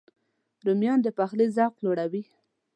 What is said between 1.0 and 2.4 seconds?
د پخلي ذوق لوړوي